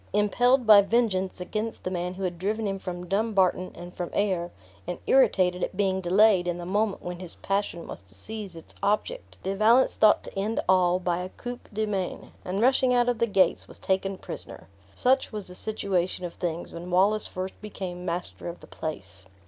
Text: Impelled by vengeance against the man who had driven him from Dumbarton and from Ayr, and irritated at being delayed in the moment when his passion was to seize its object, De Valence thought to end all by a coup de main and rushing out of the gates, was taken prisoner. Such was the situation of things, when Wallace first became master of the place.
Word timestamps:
Impelled 0.13 0.65
by 0.65 0.81
vengeance 0.81 1.39
against 1.39 1.83
the 1.83 1.91
man 1.91 2.15
who 2.15 2.23
had 2.23 2.39
driven 2.39 2.65
him 2.65 2.79
from 2.79 3.05
Dumbarton 3.05 3.71
and 3.75 3.93
from 3.93 4.09
Ayr, 4.13 4.49
and 4.87 4.97
irritated 5.05 5.63
at 5.63 5.77
being 5.77 6.01
delayed 6.01 6.47
in 6.47 6.57
the 6.57 6.65
moment 6.65 7.03
when 7.03 7.19
his 7.19 7.35
passion 7.35 7.87
was 7.87 8.01
to 8.01 8.15
seize 8.15 8.55
its 8.55 8.73
object, 8.81 9.37
De 9.43 9.55
Valence 9.55 9.97
thought 9.97 10.23
to 10.23 10.35
end 10.35 10.59
all 10.67 10.97
by 10.97 11.19
a 11.19 11.29
coup 11.29 11.59
de 11.71 11.85
main 11.85 12.31
and 12.43 12.61
rushing 12.61 12.95
out 12.95 13.09
of 13.09 13.19
the 13.19 13.27
gates, 13.27 13.67
was 13.67 13.77
taken 13.77 14.17
prisoner. 14.17 14.67
Such 14.95 15.31
was 15.31 15.45
the 15.49 15.53
situation 15.53 16.25
of 16.25 16.33
things, 16.33 16.73
when 16.73 16.89
Wallace 16.89 17.27
first 17.27 17.61
became 17.61 18.03
master 18.03 18.47
of 18.47 18.59
the 18.59 18.65
place. 18.65 19.27